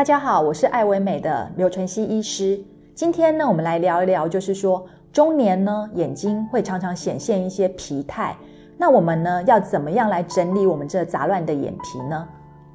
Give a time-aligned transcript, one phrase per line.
[0.00, 2.58] 大家好，我是爱唯美的刘淳熙医师。
[2.94, 8.34] 今天呢，我们来聊一聊，就是说中年呢，眼睛会常常显现一些疲态。
[8.78, 12.26] 那我们呢，要怎么样来整理我们这杂乱的眼皮呢？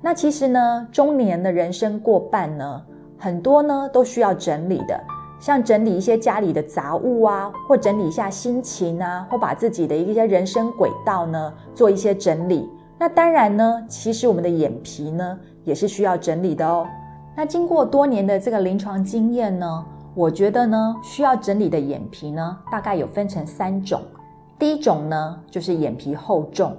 [0.03, 2.79] 那其实呢，中年的人生过半呢，
[3.17, 5.03] 很多呢都需要整理的，
[5.39, 12.69] 像整理一些家里的杂物啊，或整理一下心情啊，或把自己的一些人生轨道呢做一些整理。
[12.99, 16.85] 那当然呢，其实我们的眼皮呢，也是需要整理的哦。
[17.37, 24.01] 那经过多年的这个临床经验呢，我觉得呢，需要整理的眼皮呢，大概有分成三种。
[24.57, 26.73] 第一种呢，就是眼皮厚重。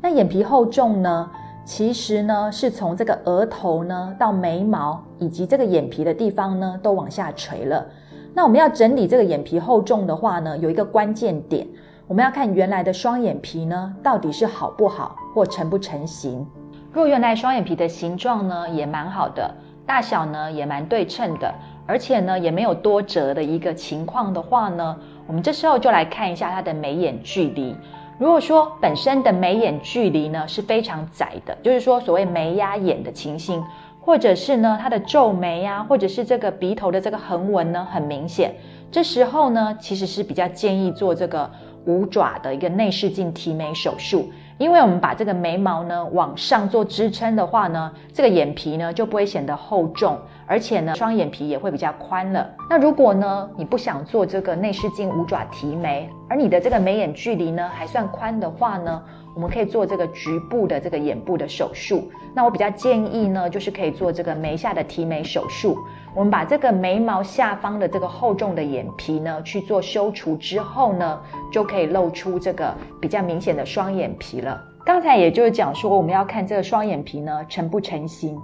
[0.00, 1.30] 那眼皮厚重呢，
[1.66, 7.86] 其实呢，是从这个额头呢到眉毛以及这个眼皮的地方呢，都往下垂了。
[8.32, 11.68] 那我们要整理这个眼皮厚重的话呢，有一个关键点，
[12.06, 16.46] 我们要看原来的双眼皮呢，到底是好不好或成不成型。
[16.90, 19.54] 若原来双眼皮的形状呢，也蛮好的。
[19.86, 21.52] 大小呢也蛮对称的，
[21.86, 27.74] 而且呢也没有多折的一个情况的话呢，我们这时候就来看一下它的眉眼距离。
[28.18, 33.64] 如果说本身的眉眼距离呢是非常窄的，就是说所谓眉压眼的情形，
[34.00, 38.54] 或者是呢它的皱眉呀、或者是这个鼻头的这个横纹呢很明显，
[38.92, 41.50] 这时候呢其实是比较建议做这个
[41.86, 44.30] 五爪的一个内视镜提眉手术。
[44.60, 50.18] 因为我们把这个眉毛呢往上做支撑的话呢，这个眼皮呢就不会显得厚重，
[50.50, 52.44] 而且呢双眼皮也会比较宽了。
[52.68, 59.00] 那如果呢你不想做这个内视镜五爪提眉，而你的这个眉眼距离呢还算宽的话呢，
[59.32, 62.10] 我们可以做这个局部的这个眼部的手术。
[62.34, 65.78] 那我比较建议呢，就是可以做这个眉下的提眉手术。
[66.16, 71.20] 我们把这个眉毛下方的这个厚重的眼皮呢去做修除之后呢，
[71.52, 74.60] 就可以露出这个比较明显的双眼皮了。
[74.84, 78.36] 刚才也就是讲说，我们要看这个双眼皮呢成不成型。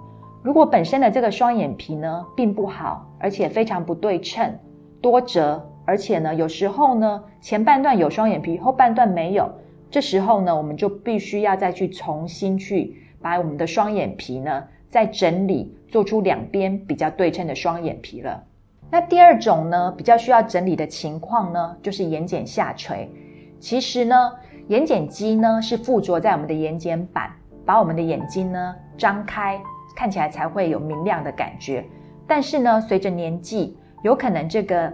[0.47, 4.57] 如果本身的这个双眼皮呢并不好，而且非常不对称、
[5.01, 9.51] 多折，而且呢有时候呢前半段有双眼皮，后半段没有，
[9.91, 15.75] 这时候呢我们就必须要再去重新去把我们的双眼皮呢再整理。
[15.89, 18.45] 做出两边比较对称的双眼皮了。
[18.91, 23.11] 那第二种呢，比较需要整理的情况呢，就是眼睑下垂。
[23.59, 24.33] 其实呢，
[24.69, 27.31] 眼睑肌呢是附着在我们的眼睑板，
[27.65, 29.59] 把我们的眼睛呢张开，
[29.97, 31.85] 看起来才会有明亮的感觉。
[32.29, 34.93] 但是呢，随着年纪，有可能这个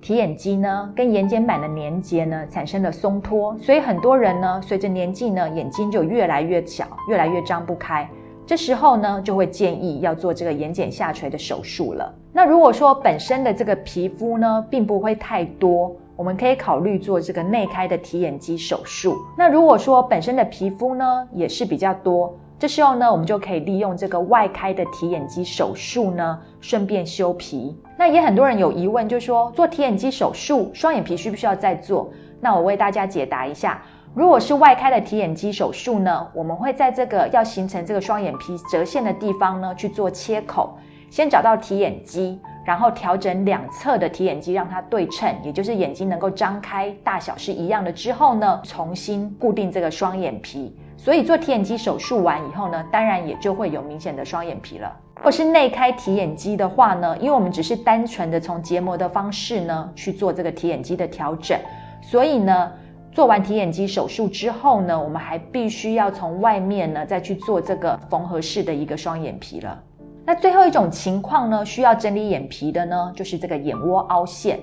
[0.00, 8.08] 提眼肌呢跟眼睑板的连接呢产生了松脱，所以很多人呢随着年纪呢眼睛就越来越小，越来越张不开。
[8.44, 12.12] 这时候呢，就会建议要做这个眼睑下垂的手术了。
[12.32, 19.16] 那如果说本身的这个皮肤呢，并不会太多，我们可以考虑做这个内开的提眼肌手术。
[19.38, 27.76] 那如果说本身的皮肤呢，也是比较多，这时候呢，我们就可以利用这个外开的提眼肌手术呢，顺便修皮。
[27.98, 32.12] 那也很多人有疑问，就说做提眼肌手术，双眼皮需不需要再做？
[32.40, 33.82] 那我为大家解答一下。
[34.14, 40.78] 如果是外开的提眼肌手术呢，我们会在这个要形成这个双眼皮折线的地方呢去做切口，
[41.10, 50.76] 先找到提眼肌，然后调整两侧的提眼肌让它对称，也就是眼睛能够张开大小是一样的之后呢，重新固定这个双眼皮。
[50.96, 54.96] 所以做提眼肌手术完以后呢，当然也就会有明显的双眼皮了。
[55.22, 61.58] 或是内开提眼肌的话呢，因为我们只是单纯的从结膜的方式呢去做这个提眼肌的调整，
[62.02, 62.72] 所以呢。
[63.14, 69.78] 做完提眼肌手术之后呢，我们还必须要从外面呢再去做这个缝合式的一个双眼皮了。
[70.24, 74.60] 那最后一种情况呢，需要整理眼皮的呢，就是这个眼窝凹陷。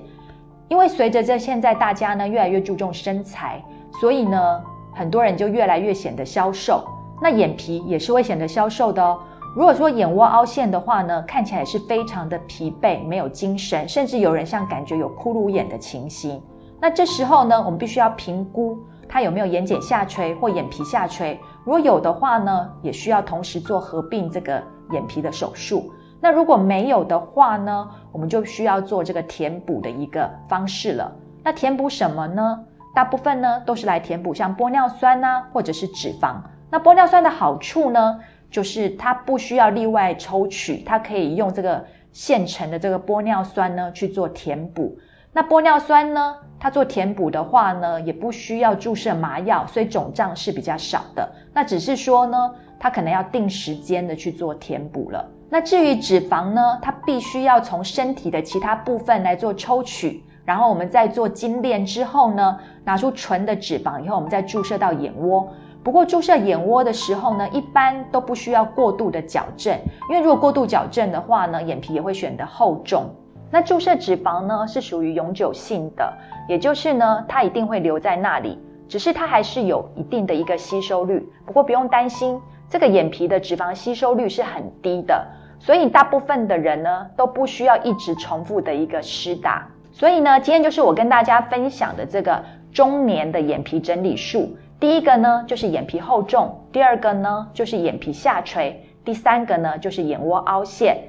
[0.70, 3.64] 因为随着这现在大家呢越来越注重身材，
[4.00, 4.62] 所以呢
[4.94, 6.84] 很多人就越来越显得消瘦。
[7.22, 9.20] 那眼皮也是会显得消瘦的哦。
[9.56, 16.42] 如果说眼窝凹陷的话呢，看起来是非常的疲惫，没有精神，甚至有人像感觉有骷髅眼的情形。
[16.80, 18.78] 那这时候呢，我们必须要评估
[19.10, 21.38] 它有没有眼睑下垂或眼皮下垂。
[21.66, 25.92] 如果有的话呢，也需要同时做合并这个眼皮的手术。
[26.22, 31.16] 那如果没有的话呢，我们就需要做这个填补的一个方式了。
[31.44, 32.66] 那填补什么呢？
[32.94, 36.36] 大部分呢都是来填补像玻尿酸啊，或者是脂肪。
[36.70, 38.20] 那玻尿酸的好处呢，
[38.52, 44.98] 就是它不需要例外抽取，它可以用这个现成的这个玻尿酸呢去做填补。
[45.32, 51.30] 那玻尿酸呢，它做填补的话呢，也不需要注射麻药，所以肿胀是比较少的。
[51.54, 55.24] 那只是说呢，它可能要定时间的去做填补了。
[55.48, 65.48] 那至于脂肪呢，它必须要从身体的其他部分来做抽取，然后我们再做精炼之后呢，拿出纯的脂肪以后，我们再注射到眼窝。
[65.84, 69.78] 不过注射眼窝的时候呢，一般都不需要过度的矫正，
[70.10, 73.06] 因为如果过度矫正的话呢，眼皮也会显得厚重。
[73.52, 76.14] 那注射脂肪呢，是属于永久性的，
[76.48, 81.28] 也就是呢，它一定会留在那里，只是它还是有一定的一个吸收率。
[81.46, 85.26] 不过不用担心，这个眼皮的脂肪吸收率是很低的，
[85.60, 89.68] 所以大部分的人呢，都不需要一直重复的一个施打。
[89.92, 94.56] 所以呢，今天就是我跟大家分享的这个中年的眼皮整理术。
[94.80, 101.00] 第一个呢，就是眼皮厚重；第二个呢，就是眼皮下垂；第三个呢，就是眼窝凹陷。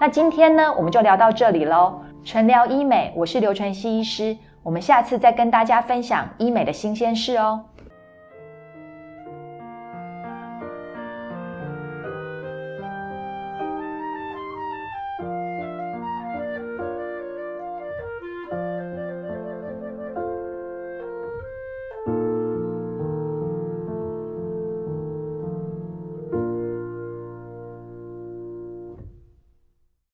[0.00, 2.00] 那今天呢，我们就聊到这里喽。
[2.24, 7.66] 纯聊医美，我是刘淳熙医师，我们下次再跟大家分享医美的新鲜事哦。